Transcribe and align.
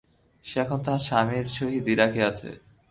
সে 0.45 0.55
এখন 0.63 0.79
তাহার 0.85 1.05
স্বামীর 1.07 1.45
সহিত 1.57 1.85
ইরাকে 1.93 2.21
আছে। 2.29 2.49